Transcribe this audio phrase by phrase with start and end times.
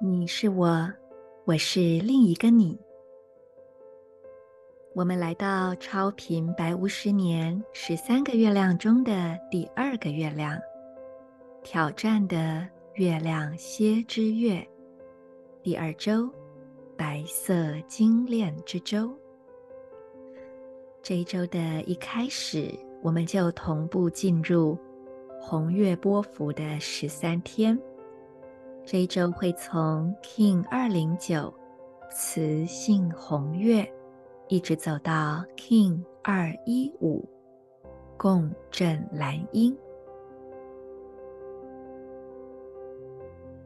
[0.00, 0.88] 你是我，
[1.44, 2.78] 我是另一个你。
[4.94, 10.56] 我们来到超频白无十年十三个月亮中的第二个月亮，
[11.64, 14.64] 挑战的月亮蝎之月，
[15.64, 16.30] 第二周，
[16.96, 19.12] 白色精炼之周。
[21.02, 24.78] 这一周的一开始，我们就同步进入
[25.40, 27.76] 红月波符的十三天。
[28.90, 31.52] 这一周会从 King 二零九
[32.10, 33.86] 雌性红月。
[34.48, 37.28] 一直走到 King 二一五
[38.16, 39.76] 共振蓝鹰，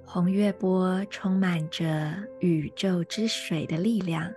[0.05, 4.29] 红月波充满着宇宙之水的力量。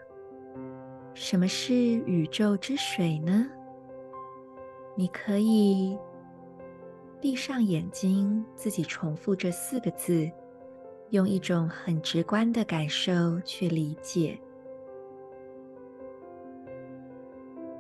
[1.16, 3.50] 什么是宇宙之水呢？
[4.96, 5.98] 你可以
[7.20, 10.30] 闭上眼睛，自己重复这四个字，
[11.16, 14.38] 用一种很直观的感受去理解。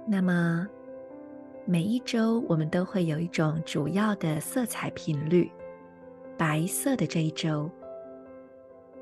[0.08, 0.66] 那么，
[1.66, 5.52] 每一周我们都会有一种主要的色彩频率，
[6.38, 7.70] 白色的这一周，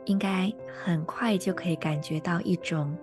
[0.05, 0.51] 应该
[0.83, 2.97] 很快就可以感觉到一种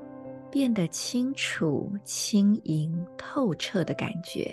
[0.51, 4.53] 变得清楚、轻盈、透彻的感觉。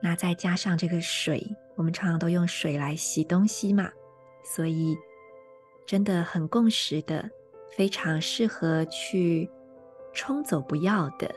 [0.00, 3.90] 那再加上这个水，我们常常都用水来洗东西嘛，
[4.42, 4.96] 所以
[5.90, 7.28] 真的很共识的，
[7.76, 9.50] 非常适合去
[10.12, 11.28] 冲走不要的。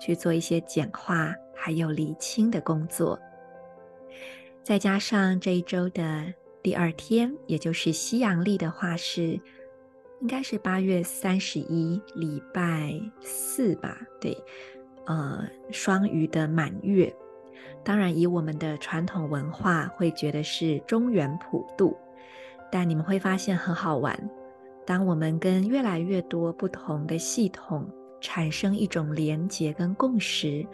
[0.00, 3.18] 去做一些简化还有理清的工作，
[4.62, 6.32] 再加上这一周的
[6.62, 9.38] 第二天，也就是西洋历的话是，
[10.22, 13.98] 应该是八月三十一，礼拜四吧？
[14.18, 14.34] 对，
[15.04, 17.14] 呃，双鱼的满月。
[17.84, 21.94] 当然，以我们的传统文化会觉得是中元普渡，
[22.70, 24.18] 但你们会发现很好玩，
[24.86, 27.88] 当我们跟越来越多不同的系统。
[28.20, 30.66] 产生一种连结跟共识，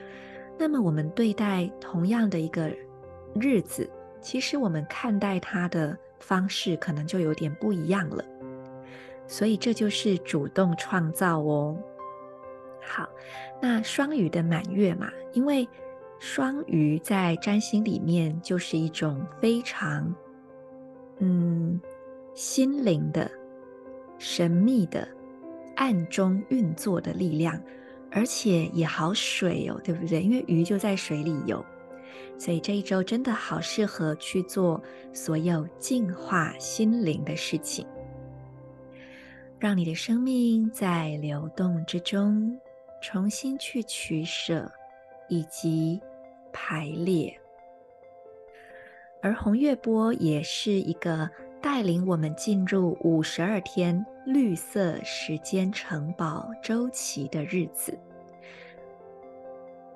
[0.59, 2.75] 那么我们对待同样的一个
[3.39, 3.87] 日子，
[4.19, 8.25] 其实我们看待它的方式可能就有点不一样了。
[9.27, 11.77] 所以这就是主动创造哦。
[12.81, 13.07] 好，
[13.61, 15.69] 那双鱼的满月嘛，因为
[16.19, 20.15] 双鱼在占星里面就是一种非常
[21.19, 21.81] 嗯
[22.35, 23.31] 心灵的
[24.19, 25.07] 神秘的。
[25.77, 27.61] 暗中运作的力量，
[28.13, 30.23] 而且也好水哦，对不对？
[30.23, 31.65] 因为鱼就在水里游，
[32.39, 34.81] 所以这一周真的好适合去做
[35.13, 37.85] 所有净化心灵的事情，
[39.59, 42.57] 让你的生命在流动之中
[43.03, 44.71] 重新去取舍
[45.29, 46.01] 以及
[46.53, 47.37] 排列。
[49.25, 51.27] 而红月波也是一个
[51.63, 54.05] 带领我们进入五十二天。
[54.27, 57.99] 绿色时间城堡周期的日子，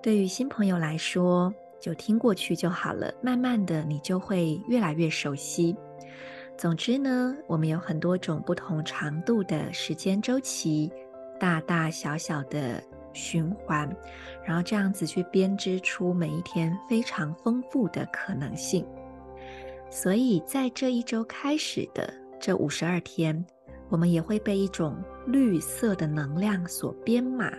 [0.03, 3.11] 对于新朋友来说，就听过去就好了。
[3.23, 5.75] 慢慢的，你就会越来越熟悉。
[6.59, 10.93] 总之呢，我们有很多种不同长度的时间周期，
[11.41, 12.83] 大大小小的
[13.15, 13.89] 循环，
[14.45, 18.87] 然后这样子去编织出每一天非常丰富的可能性。
[19.91, 23.45] 所以在这一周开始的这五十二天。
[23.91, 27.51] 我们也会被一种绿色的能量所编码，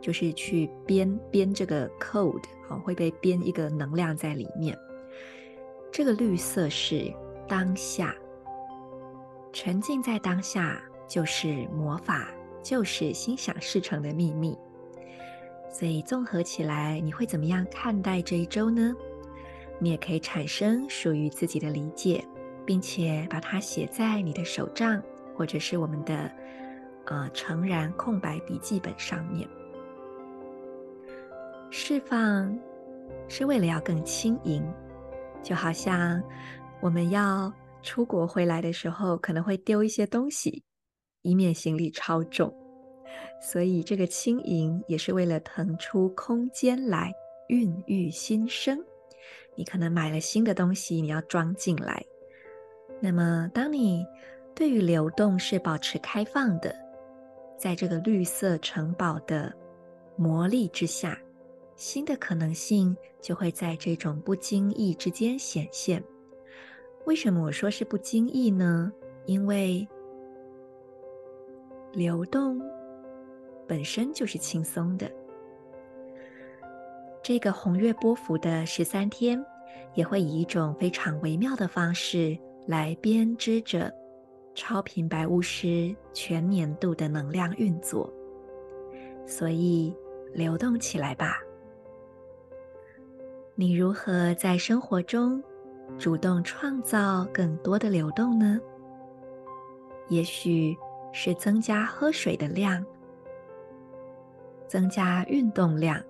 [0.00, 4.76] 就是去编编这个 code，好，会被编一个能量在里面。
[5.92, 7.08] 这个绿色是
[7.46, 8.12] 当下，
[9.52, 12.28] 沉浸在当下就是魔法，
[12.64, 14.58] 就是心想事成的秘密。
[15.70, 18.92] 所以综合起来，你会怎么样看待这一周呢？
[19.80, 22.24] 你也可以产生属于自己的理解，
[22.64, 25.02] 并且把它写在你的手账。
[25.32, 26.30] 或者是我们的
[27.06, 29.48] 呃诚然空白笔记本上面，
[31.70, 32.54] 释放
[33.26, 34.62] 是为了要更轻盈，
[35.42, 36.22] 就好像
[36.78, 37.50] 我们要
[37.82, 40.62] 出国回来的时候，可能会丢一些东西，
[41.22, 42.54] 以免行李超重。
[43.40, 47.10] 所以这个轻盈也是为了腾出空间来
[47.48, 48.78] 孕育新生。
[49.60, 52.02] 你可能买了新的东西，你要装进来。
[52.98, 54.06] 那么，当你
[54.54, 56.74] 对于流动是保持开放的，
[57.58, 59.52] 在这个绿色城堡的
[60.16, 61.20] 魔力之下，
[61.76, 66.02] 新的可能性就会在这种不经意之间显现。
[67.04, 68.90] 为什么我说是不经意呢？
[69.26, 69.86] 因为
[71.92, 72.58] 流动
[73.68, 75.19] 本身就是轻松的。
[77.22, 79.44] 这个红月波幅的十三天，
[79.94, 82.36] 也会以一种非常微妙的方式
[82.66, 83.92] 来编织着
[84.54, 88.12] 超频白巫师全年度的能量运作。
[89.26, 89.94] 所以，
[90.32, 91.38] 流动起来吧！
[93.54, 95.42] 你如何在生活中
[95.98, 98.58] 主动创造更多的流动呢？
[100.08, 100.74] 也许
[101.12, 102.84] 是增加喝水的量，
[104.66, 106.02] 增加运动量，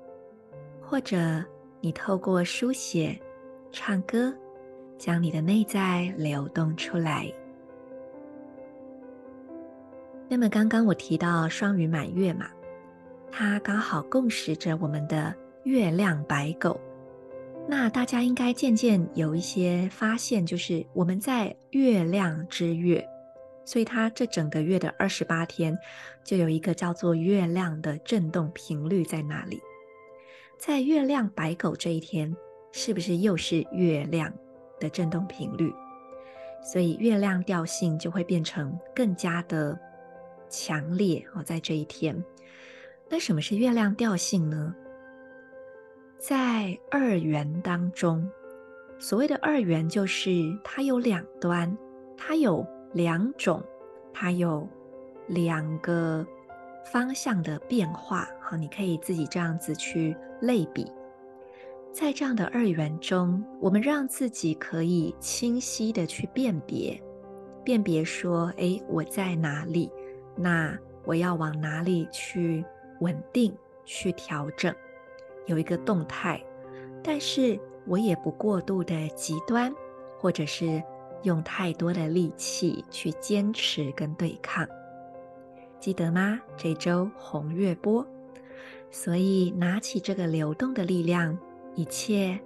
[0.90, 1.40] 或者
[1.81, 3.16] 你透过书写、
[3.70, 4.34] 唱歌，
[4.98, 7.32] 将你的内在流动出来。
[10.28, 12.48] 那么，刚刚我提到双鱼满月嘛，
[13.31, 15.32] 它刚好共识着我们的
[15.62, 16.81] 月亮白狗。
[17.69, 23.08] 那大家应该渐渐有一些发现，就是我们在月亮之月，
[23.64, 25.78] 所以它这整个月的二十八天，
[26.25, 29.60] 就有一个叫做月亮的震动频率在那里。
[30.60, 32.36] 在月亮白狗这一天，
[32.70, 34.30] 是不是又是月亮
[34.78, 35.72] 的振动频率？
[36.62, 39.76] 所以月亮调性就会变成更加的
[40.50, 42.22] 强烈哦，在这一天。
[43.08, 44.74] 那什么是月亮调性呢？
[46.18, 48.30] 在二元当中，
[48.98, 50.30] 所谓的二元就是
[50.62, 51.74] 它有两端，
[52.18, 53.64] 它有两种，
[54.12, 54.68] 它有
[55.26, 56.26] 两个
[56.92, 58.28] 方向的变化。
[58.50, 60.91] 好，你可以自己这样子去类比。
[61.93, 67.00] 在这样的二元中，我们让自己可以清晰的去辨别，
[67.62, 69.88] 辨别说：哎，我在哪里？
[70.35, 72.64] 那我要往哪里去
[72.99, 74.75] 稳定、去调整？
[75.46, 76.44] 有一个动态，
[77.05, 77.56] 但是
[77.87, 79.73] 我也不过度的极端，
[80.19, 80.82] 或者是
[81.23, 84.67] 用太多的力气去坚持跟对抗，
[85.79, 86.41] 记得吗？
[86.56, 88.05] 这周红月波，
[88.90, 91.38] 所以拿起这个流动的力量，
[91.75, 92.38] 一切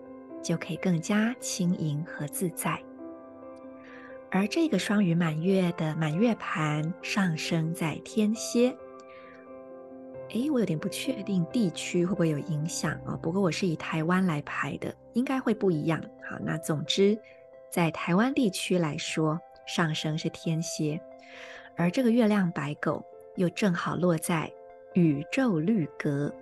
[0.43, 2.81] 就可以更加轻盈和自在。
[4.31, 8.76] 而这个双鱼满月的满月盘上升在天蝎。
[10.31, 13.17] 诶，我有点不确定地区会不会有影响啊？
[13.23, 16.02] 不过我是以台湾来排的，应该会不一样。
[16.29, 17.17] 好，那总之，
[17.70, 21.00] 在台湾地区来说，上升是天蝎，
[21.76, 23.05] 而这个月亮白狗
[23.37, 24.52] 又正好落在
[24.94, 26.32] 宇宙绿格。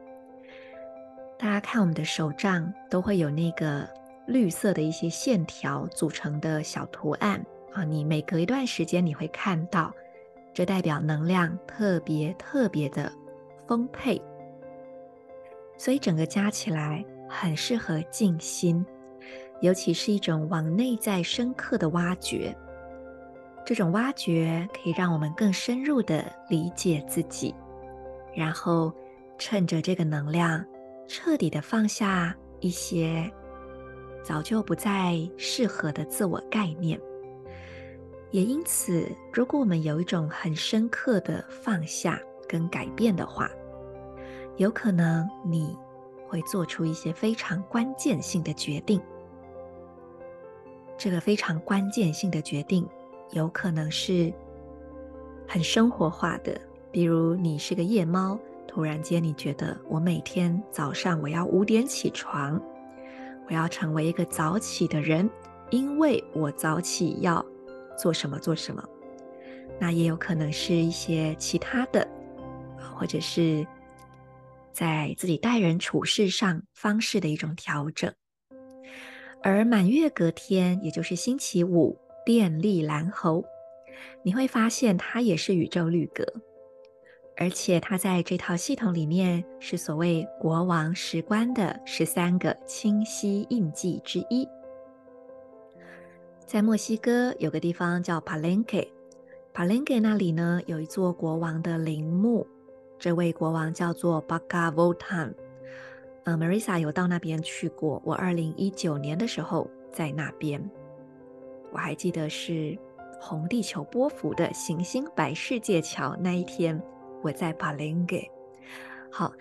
[1.38, 3.88] 大家看我们的手账都会有那个
[4.26, 9.92] 绿色的一些线条组成的小图案啊，你每隔一段时间你会看到，
[10.54, 13.12] 这代表能量特别特别的。
[13.66, 14.20] 丰沛，
[15.78, 18.84] 所以整个加起来很适合静心，
[19.62, 22.54] 尤其是一种往内在深刻的挖掘。
[23.64, 27.54] 这种挖掘可以让我们更深入的理解自己，
[28.34, 28.92] 然后
[29.38, 30.64] 趁着这个能量，
[31.06, 33.30] 彻底的放下一些
[34.22, 37.00] 早就不再适合的自我概念。
[38.30, 43.50] 也因此，如果我们有一种很深刻的放下，跟改变的话，
[44.56, 45.76] 有可能你
[46.28, 49.00] 会做出一些非常关键性的决定。
[50.96, 52.88] 这个非常关键性的决定，
[53.32, 54.32] 有可能是
[55.46, 56.58] 很生活化的，
[56.92, 62.60] 比如你是个夜猫，突然间你觉得我每天早上我要五点起床，
[63.48, 65.28] 我要成为一个早起的人，
[65.70, 67.44] 因为我早起要
[67.98, 68.86] 做什么做什么。
[69.80, 72.06] 那也有可能是一些其他的。
[72.94, 73.66] 或者是
[74.70, 78.12] 在自己待人处事上方式的一种调整，
[79.42, 83.44] 而满月隔天，也就是星期五，电力蓝猴，
[84.22, 86.24] 你会发现它也是宇宙绿格，
[87.36, 94.46] 而且它在这套系统里面是所谓国王石棺的十三个清晰印记之一。
[96.46, 102.46] 在墨西哥有个地方叫 Palenque，Palenque 那里呢有一座国王的陵墓。
[102.98, 105.34] 这位国王叫做 Baca Votan，
[106.22, 108.00] 呃，Marisa 有到那边去过。
[108.04, 110.70] 我二零一九年的时候在那边，
[111.72, 112.78] 我还记得是
[113.18, 116.80] 红地球波幅的行星白世界桥那一天，
[117.22, 118.28] 我在巴林给。
[119.10, 119.32] 好，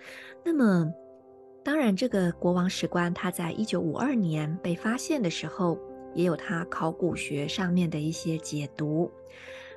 [0.44, 0.92] 那么
[1.64, 5.78] 当然，这个国王石棺，它在一九五二年被发现的时候，
[6.14, 9.10] 也有它考古学上面的一些解读。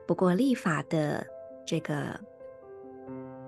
[0.07, 1.25] 不过，立法的
[1.65, 2.19] 这个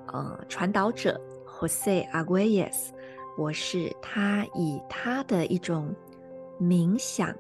[0.08, 2.90] 呃传导者 Jose Arguelles
[3.36, 5.94] 博士，他以他的一种
[6.60, 7.36] 冥想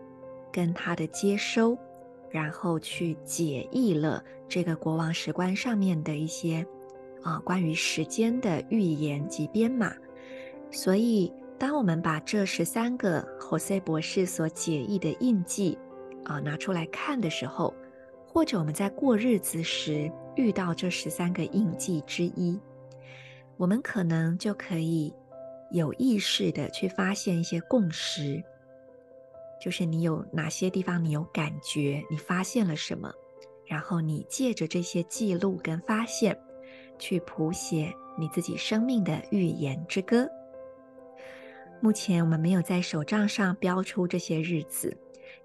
[0.51, 1.77] 跟他的接收，
[2.29, 6.65] 然后去解译了这个国王石棺上面的一些
[7.23, 9.93] 啊关于时间的预言及编码。
[10.71, 15.77] 所以，当我们把这十三个 Jose 博士所解译的印记
[16.25, 17.73] 啊拿出来看的时候，
[18.25, 22.59] 或者我们在过日子时遇到这十三个印记之一，
[23.55, 25.13] 我们可能就可以
[25.71, 28.43] 有意识的去发现一些共识，
[29.59, 33.11] 就是你有哪些地方你有感觉，你发现了什么，
[33.65, 36.37] 然后你借着这些记录跟发现，
[36.99, 40.27] 去谱写你自己生命的预言之歌。
[41.81, 44.95] 目前我们没有在手账上标出这些日子，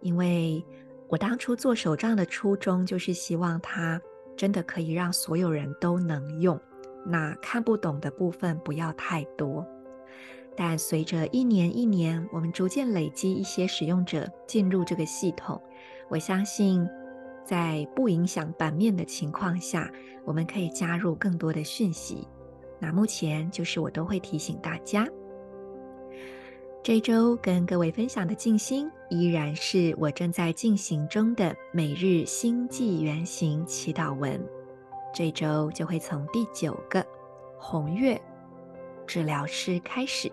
[0.00, 0.64] 因为。
[1.08, 4.00] 我当初做手账的初衷，就是希望它
[4.34, 6.58] 真的可以让所有人都能用。
[7.04, 9.62] 那看不懂的部分不要太多。
[10.56, 15.60] 但随着一年一年，我们逐渐累积一些使用者进入这个系统，
[16.08, 16.88] 我相信
[17.44, 19.90] 在不影响版面的情况下，
[20.24, 22.26] 我们可以加入更多的讯息。
[22.78, 25.06] 那目前就是我都会提醒大家。
[26.82, 34.40] 这周跟各位分享的静心，依然是我正在进行中的每日星际原型祈祷文。
[35.14, 37.06] 这周就会从第九个
[37.56, 38.20] 红月
[39.06, 40.30] 治疗师开始。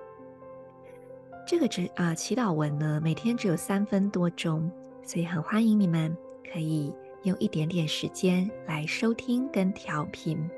[1.45, 4.71] 这个只啊祈祷文呢，每天只有三分多钟，
[5.03, 6.15] 所以很欢迎你们
[6.51, 10.49] 可以用一点点时间来收听跟调频。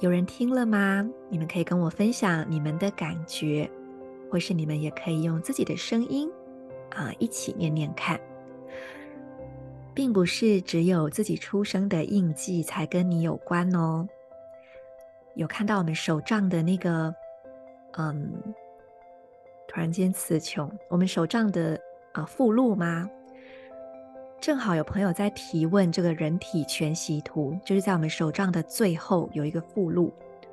[0.00, 1.08] 有人听了吗？
[1.28, 3.70] 你们可以跟我分享你们的感觉。
[4.28, 6.28] 或是你们也可以用自己的声音，
[6.90, 8.20] 啊，一起念念看，
[9.94, 14.06] 并不是只有自己出生的印记才跟你有关哦。
[15.36, 17.14] 有看到我们手账的那个，
[17.92, 18.32] 嗯，
[19.68, 21.80] 突然间词穷，我们手账的
[22.12, 23.08] 啊附录吗？
[24.40, 30.12] 正好有朋友在提问，这个人体全息图就是在我们手账的最后有一个附录，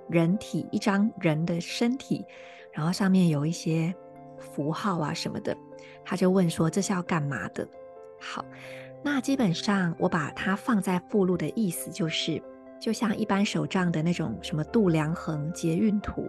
[0.09, 2.25] 人体一张人的身体。
[2.71, 3.93] 然后上面有一些
[4.39, 5.55] 符号啊什么的，
[6.03, 7.67] 他就问说，这是要干嘛的？
[8.19, 8.43] 好，
[9.03, 12.41] 那基本上我把它放在附录的意思就是，
[12.79, 16.25] 就像一般手账的那种什么度量衡、捷运图，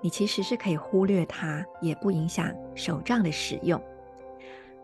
[0.00, 3.78] 你其实是可以忽略它，也不影响手账的使用。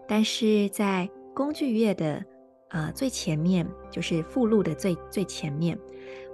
[0.06, 2.24] 但是在工具页的
[2.68, 5.78] 呃最前面，就是附录的最最前面，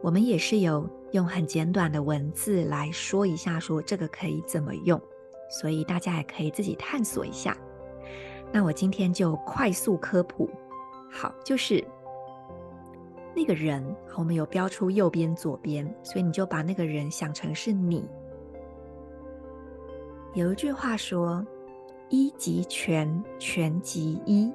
[0.03, 0.89] 我们也是有。
[1.13, 5.01] 用很简短的文字来说一下，说这个可以怎么用，
[5.49, 7.57] 所以大家也可以自己探索一下。
[8.53, 10.51] 那我今天就快速科普，
[11.11, 11.83] 好，就是
[13.35, 13.83] 那个人，
[14.19, 18.07] 我们有标出右边、左边，所以你就把那个人想成是你。
[20.35, 21.43] 有一句话说
[22.11, 24.53] ：“一即全，全即一”，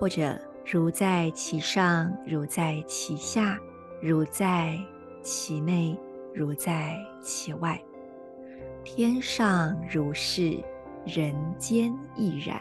[0.00, 3.60] 或者“如在其上，如在其下，
[4.00, 4.76] 如在”。
[5.22, 5.94] 其内
[6.34, 7.78] 如在其外，
[8.82, 10.58] 天上如是，
[11.04, 12.58] 人间亦然。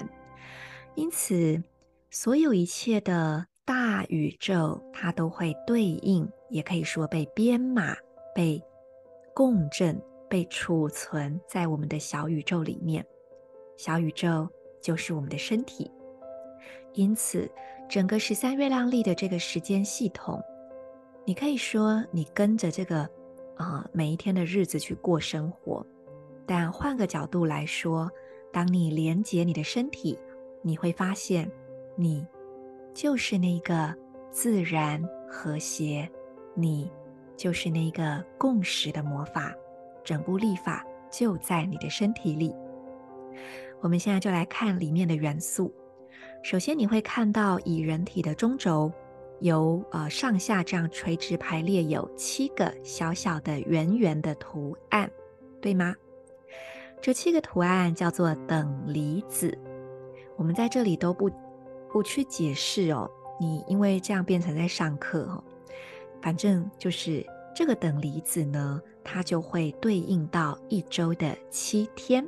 [0.93, 1.63] 因此，
[2.09, 7.95] 所有一切的大宇宙，它都会对应，也可以说被编码、
[8.35, 8.61] 被
[9.33, 9.97] 共振、
[10.29, 13.05] 被储存在我们的小宇宙里面。
[13.77, 14.45] 小宇宙
[14.81, 15.89] 就是我们的身体。
[16.93, 17.49] 因此，
[17.87, 20.41] 整个十三月亮历的这个时间系统。
[21.25, 23.01] 你可以说你跟着这个
[23.55, 25.85] 啊、呃、每一天的日子去过生活，
[26.47, 28.09] 但换个角度来说，
[28.51, 30.17] 当你连接你的身体，
[30.63, 31.49] 你会发现
[31.95, 32.25] 你
[32.93, 33.95] 就是那个
[34.31, 36.09] 自然和谐，
[36.55, 36.91] 你
[37.37, 39.53] 就是那个共识的魔法，
[40.03, 42.53] 整部历法就在你的身体里。
[43.81, 45.71] 我们现在就来看里面的元素。
[46.41, 48.91] 首先，你会看到以人体的中轴。
[49.41, 55.09] 由呃上下这样垂直排列，有七个小小的圆圆的图案，
[55.61, 55.95] 对吗？
[57.01, 59.57] 这七个图案叫做等离子。
[60.35, 61.31] 我们在这里都不
[61.89, 65.41] 不去解释哦，你因为这样变成在上课哦。
[66.21, 72.27] 反正就是这个等离子呢，它就会对应到一周的七天。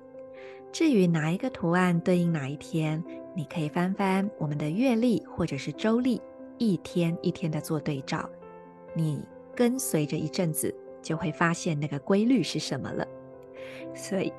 [0.72, 6.22] 至于哪一个图案对应哪一天，你可以翻翻我们的月历或者是周历。
[6.58, 8.30] 一天一天的做对照，
[8.94, 10.72] 你跟随着一阵子，
[11.02, 13.08] 就会发现那个规律是什么了。
[13.96, 14.32] 所以，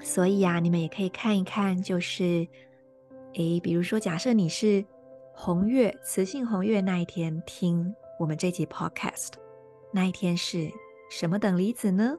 [0.00, 2.48] 所以呀、啊，你们也可以看一看，就是，
[3.34, 4.82] 诶，比如说，假设你是
[5.34, 9.32] 红月，雌性红月那一天听我们这集 Podcast，
[9.92, 10.70] 那一天是
[11.10, 12.16] 什么等离子呢？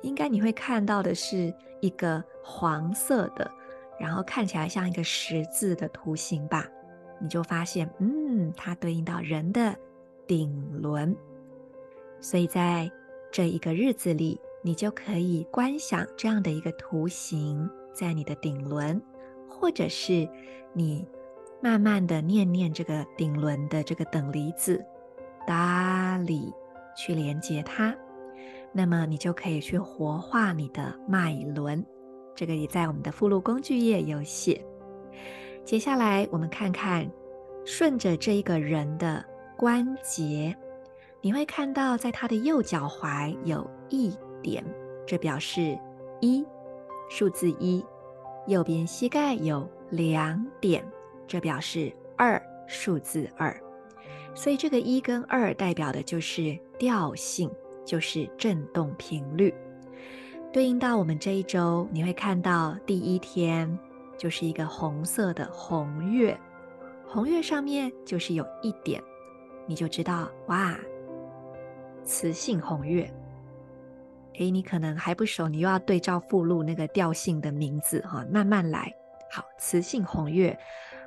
[0.00, 1.52] 应该你会看到的是
[1.82, 3.50] 一个黄色的，
[3.98, 6.66] 然后看起来像一个十字的图形吧？
[7.20, 9.76] 你就发现，嗯，它对应到人的
[10.26, 11.16] 顶轮，
[12.20, 12.90] 所以在
[13.30, 19.00] 这一个日子里，你就可以观想这样的一个图形在你的顶轮，
[19.48, 20.28] 或者是
[20.72, 21.06] 你
[21.62, 24.84] 慢慢的念念这个顶轮的这个等离子，
[25.46, 26.52] 达里
[26.96, 27.94] 去连接它。
[28.72, 31.84] 那么你就可以去活化你的脉轮，
[32.34, 34.64] 这个也在我们的附录工具页有写。
[35.64, 37.10] 接下来我们看看，
[37.64, 39.24] 顺着这一个人的
[39.56, 40.56] 关节，
[41.20, 44.64] 你会看到在他的右脚踝有一点，
[45.06, 45.78] 这表示
[46.20, 46.44] 一，
[47.08, 47.84] 数字一；
[48.46, 50.84] 右边膝盖有两点，
[51.26, 53.54] 这表示二，数字二。
[54.34, 57.50] 所以这个一跟二代表的就是调性。
[57.84, 59.52] 就是振动频率，
[60.52, 63.78] 对应到我们这一周，你会看到第一天
[64.18, 66.38] 就是一个红色的红月，
[67.06, 69.02] 红月上面就是有一点，
[69.66, 70.76] 你就知道哇，
[72.04, 73.10] 磁性红月。
[74.34, 78.92] 诶，你可能还不熟，你又要对照附录那个调性的名字哈，慢慢来。
[79.30, 80.58] 好，磁性红月，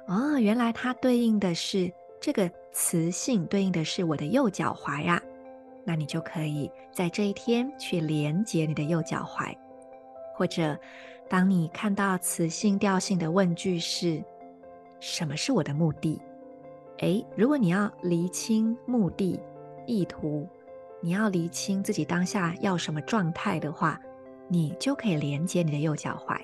[0.07, 5.21] 哦，原来它对应的是这个磁性，对应的是我的右脚踝呀。
[5.87, 9.55] 那你就可以在这一天去连接你的右脚踝，
[10.33, 10.75] 或者
[11.29, 14.23] 当你看到磁性调性的问句是
[14.99, 16.19] “什么是我的目的？”
[16.99, 19.39] 诶，如果你要厘清目的
[19.85, 20.47] 意图，
[21.01, 24.01] 你要厘清自己当下要什么状态的话，
[24.47, 26.39] 你就可以连接你的右脚踝。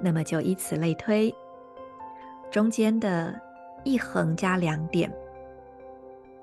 [0.00, 1.32] 那么就以此类推，
[2.50, 3.40] 中间的
[3.84, 5.08] 一横加两点。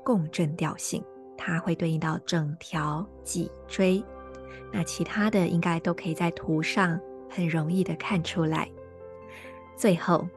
[0.04, 1.04] 共振调性，
[1.44, 4.04] 它会对应到整条脊椎。
[4.72, 8.70] 那其他的应该都可以在图上很容易的看出来。
[9.76, 10.28] 最后，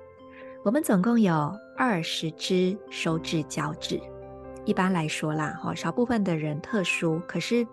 [0.64, 4.01] 我们总共有二十只手指脚趾。
[4.64, 7.67] 一般来说啦，哈，少部分的人特殊，可是，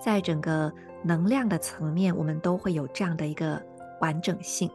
[0.00, 3.60] 在整个能量的层面，我们都会有这样的一个
[4.00, 4.70] 完整性。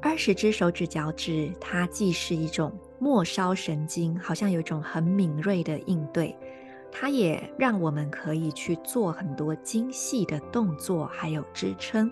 [0.00, 2.72] 二十只手指脚趾，它既是一种。
[3.00, 6.36] 末梢神经好像有一种很敏锐的应对，
[6.90, 12.10] 它也让我们可以去做很多精细的动作，还有支撑。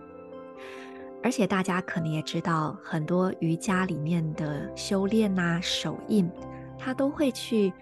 [1.22, 6.30] 而且大家可能也知道，很多瑜伽里面的修炼呐、手印，
[6.78, 7.72] 它都会去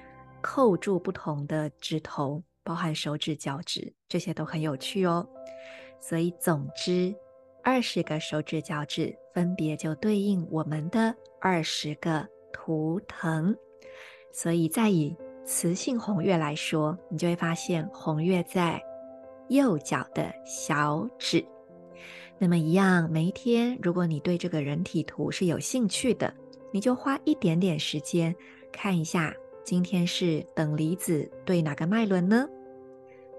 [0.41, 5.29] 扣住不同的指头，包含手指、脚趾，这些都很有趣哦。
[6.01, 7.15] 所以总之，
[7.63, 12.29] 二十个手指、脚趾分别就对应我们的二十个。
[12.57, 13.55] 图腾，
[14.33, 18.83] 所以再以磁性红月来说，你就会发现红月在
[19.49, 21.45] 右脚的小指。
[22.39, 26.33] 那么一样，每一天，如果你对这个人体图是有兴趣的，
[26.73, 28.35] 你就花一点点时间
[28.73, 32.49] 看一下，今天是等离子对哪个脉轮呢？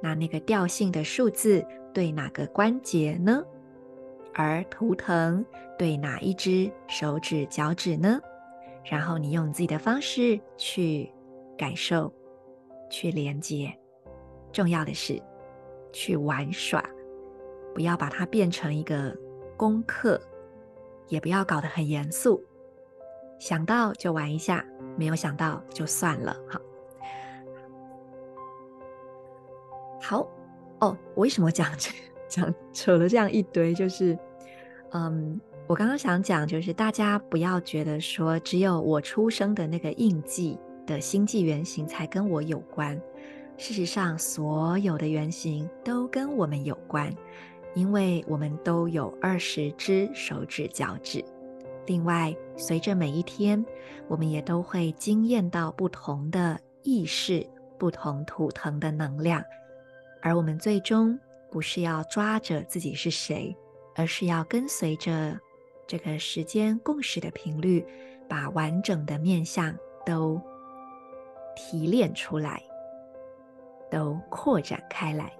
[0.01, 3.43] 那那个调性的数字对哪个关节呢？
[4.33, 5.43] 而图腾
[5.77, 8.19] 对哪一只手指、脚趾呢？
[8.83, 11.11] 然后你用自己的方式去
[11.57, 12.11] 感受、
[12.89, 13.73] 去连接，
[14.51, 15.21] 重要的是
[15.91, 16.83] 去玩耍，
[17.73, 19.15] 不要把它变成一个
[19.57, 20.19] 功课，
[21.07, 22.43] 也不要搞得很严肃。
[23.39, 24.65] 想到就玩一下，
[24.97, 26.35] 没有想到就算了。
[26.47, 26.61] 好，
[30.01, 30.27] 好
[30.79, 30.97] 哦。
[31.13, 31.91] 我为什么讲这
[32.27, 33.73] 讲扯了这样一堆？
[33.73, 34.17] 就是，
[34.91, 35.39] 嗯。
[35.67, 42.99] 我刚刚想讲，就是大家不要觉得说只有我出生的那个印记的星际原型才跟我有关。
[43.57, 47.13] 事实上，所有的原型都跟我们有关，
[47.73, 51.23] 因为我们都有二十只手指、脚趾。
[51.85, 53.63] 另外，随着每一天，
[54.07, 57.45] 我们也都会惊艳到不同的意识、
[57.77, 59.43] 不同图腾的能量，
[60.21, 61.17] 而我们最终
[61.51, 63.55] 不是要抓着自己是谁，
[63.95, 65.39] 而是要跟随着。
[65.87, 67.85] 这个时间共识的频率，
[68.27, 70.41] 把完整的面向都
[71.55, 72.61] 提炼出来，
[73.89, 75.31] 都扩展开来。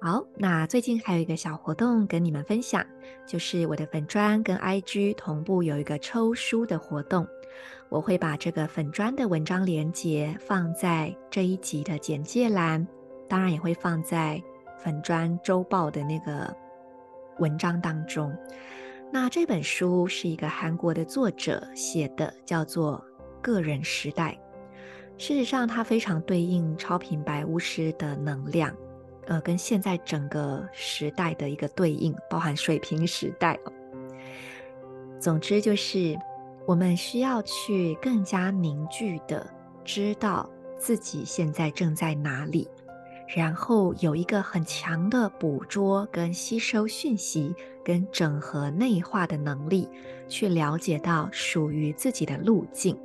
[0.00, 2.84] 好，那最近还有一个小活动跟你们分享，
[3.24, 7.26] 就是我的粉专跟 IG 同步有一个抽书的活动。
[7.88, 12.84] 我会把这个粉专的文章连接放在这一集的简介栏，
[13.28, 14.42] 当然也会放在
[14.78, 16.52] 粉专周报的那个
[17.38, 18.36] 文章当中。
[19.12, 22.98] 那这本书是一个韩国的作者写的，叫做
[23.42, 24.32] 《个人时代》。
[25.22, 28.74] 事实上，它非常对应超频白巫师的能量，
[29.28, 33.56] 呃，跟现在整个时代的一个对应，包含水瓶时代。
[35.20, 36.18] 总之，就是
[36.66, 39.48] 我们需要去更加凝聚的
[39.84, 42.68] 知道自己现在正在哪里。
[43.28, 47.54] 然后有一个很强的捕捉跟吸收讯息
[47.84, 49.88] 跟整合内化的能力，
[50.26, 52.98] 去了解到属于自己的路径。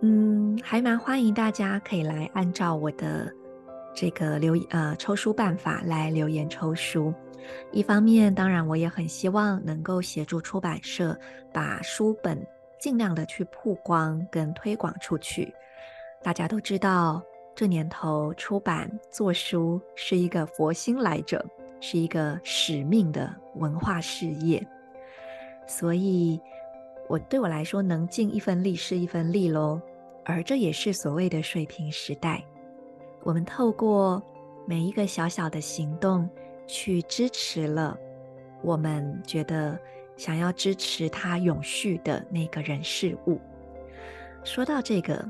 [0.00, 3.32] 嗯，还蛮欢迎大家可以来按照我的
[3.94, 7.12] 这个留呃抽书办法来留言抽书。
[7.72, 11.18] 一方面，当然我也很希望能够协助出版社
[11.52, 12.40] 把书本
[12.78, 15.52] 尽量的去曝光跟推广出去。
[16.22, 17.22] 大家都知道。
[17.52, 21.44] 这年头出版做书是一个佛心来着，
[21.78, 24.66] 是一个使命的文化事业，
[25.66, 26.40] 所以
[27.06, 29.78] 我对我来说能尽一份力是一份力喽。
[30.24, 32.44] 而这也是所谓的水平时代，
[33.22, 34.22] 我们透过
[34.66, 36.28] 每一个小小的行动，
[36.66, 37.96] 去支持了
[38.62, 39.78] 我们觉得
[40.16, 43.40] 想要支持它永续的那个人事物。
[44.44, 45.28] 说到这个，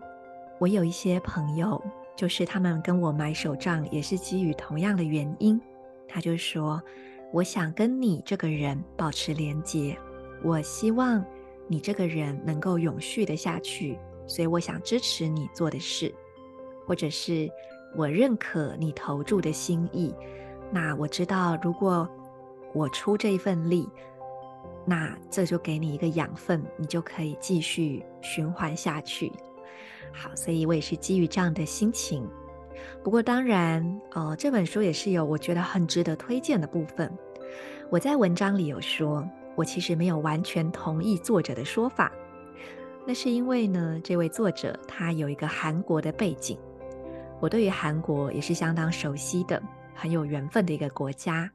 [0.59, 1.83] 我有一些朋友。
[2.16, 5.59] 就是他们跟我买手账，也是基于同样的原因。
[6.07, 6.83] 他就说
[7.33, 9.96] ：“我想跟你这个人保持连结，
[10.42, 11.24] 我希望
[11.66, 13.98] 你这个人能够永续的下去，
[14.30, 16.14] 所以我想支持你做的事，
[16.86, 17.50] 或者是
[17.96, 20.14] 我认可你投注的心意。
[20.70, 22.08] 那我知道，如果
[22.72, 23.88] 我出这一份力，
[24.86, 29.32] 那这就给你一个养分，你就可以继续循环下去。”
[30.14, 32.24] 好，所以我也是基于这样的心情。
[33.02, 37.12] 不过当然，呃，这本书也是有我觉得很值得推荐的部分。
[37.90, 42.12] 我在文章里有说，我其实没有完全同意作者的说法。
[43.11, 46.57] 那是因为呢，这位作者他有一个韩国的背景，
[47.40, 49.61] 我对于韩国也是相当熟悉的，
[49.96, 51.51] 很有缘分的一个国家。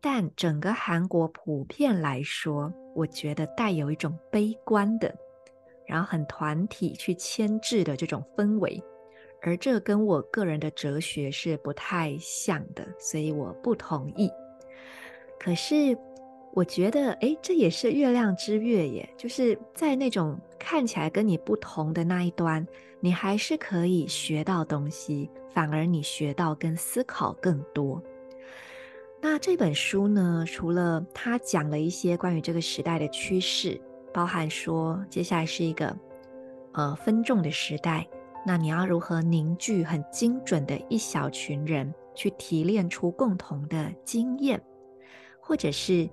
[0.00, 5.14] 但整个韩国普遍来说，我觉得带有一种悲观的。
[5.86, 8.82] 然后很团体去牵制的这种氛围，
[9.42, 14.28] 而这跟我个人的哲学是不太像的，所以我不同意。
[15.38, 15.96] 可是
[16.52, 22.66] 我觉得，哎，这也是月亮之月耶，就是在那种看起来跟你不同的那一端，
[23.00, 28.02] 你还是可以学到东西，反而你学到跟思考更多。
[29.20, 33.80] 那这本书呢，除了他讲了一些关于这个时代的趋势。
[34.12, 35.96] 包含说，接下来是一个
[36.72, 38.04] 呃分众的时代，
[38.44, 44.60] 那你要如何凝聚很精准的一小群人，去提炼出共同的经验，
[45.40, 46.10] 或者是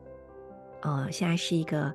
[0.95, 1.93] 呃现在是一个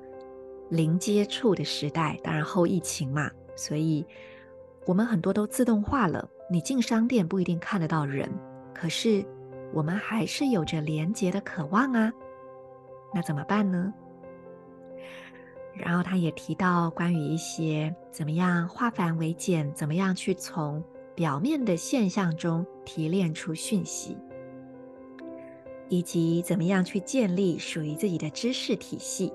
[0.69, 4.05] 零接触的时代，当然后疫情嘛，所以
[4.85, 8.29] 我们很多都自动化了，你进商店不一定看得到人，
[8.73, 9.25] 可是
[9.73, 12.11] 我们还是有着连接的渴望啊，
[13.13, 13.93] 那怎么办呢？
[15.75, 20.83] 然后他也提到关于一些怎么样化繁为简，怎么样去从
[21.15, 24.15] 表面的现象中提炼出讯息，
[25.93, 29.31] 以及怎么样去建立属于自己的知识体系，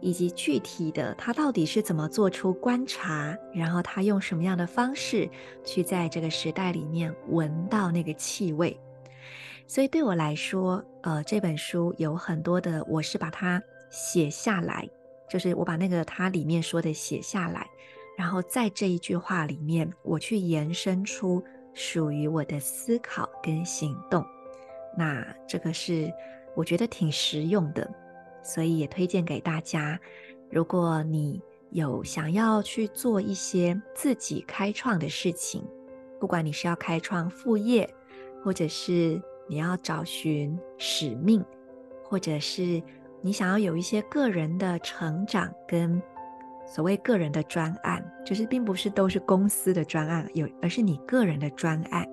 [0.00, 5.30] 以及具体的他到底是怎么做出观察，然后他用什么样的方式
[5.64, 8.76] 去在这个时代里面闻到那个气味。
[9.68, 14.88] 所以对我来说，呃，这本书有很多的，我是把它写下来。
[15.30, 17.64] 就是我把那个它里面说的写下来，
[18.18, 21.40] 然后在这一句话里面，我去延伸出
[21.74, 24.26] 属于我的思考跟行动。
[24.96, 26.12] 那这个是
[26.54, 27.88] 我觉得挺实用的，
[28.42, 29.98] 所以也推荐给大家。
[30.50, 35.64] 如果你有想要去做一些自己开创的事情，
[36.18, 37.88] 不管你是要开创副业，
[38.42, 41.44] 或者是你要找寻使命，
[42.04, 42.82] 或者是。
[43.22, 46.00] 你想要有一些个人的成长跟
[46.64, 52.06] 所谓个人的专案，就是并不是都是公司的专案，有而是你个人的专案。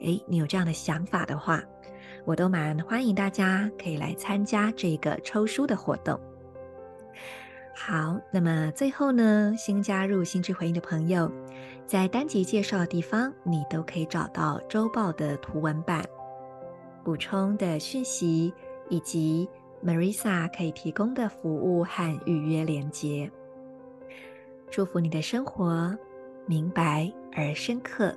[0.00, 1.62] 诶，你有这样的想法的话，
[2.24, 6.18] 我都蛮欢迎大家可以来参加这个抽书的活动。
[7.74, 11.30] 好，那么最后呢，新加入心智回应的朋友，
[11.86, 16.04] 在单集介绍的地方，你都可以找到周报的图文版、
[17.02, 18.52] 补充的讯息
[18.88, 19.48] 以及。
[19.84, 23.30] Marisa 可以提供的服务和预约连接，
[24.70, 25.94] 祝福你的生活
[26.46, 28.16] 明白而深刻。